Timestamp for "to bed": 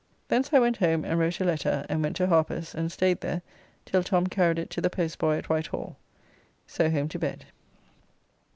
7.09-7.45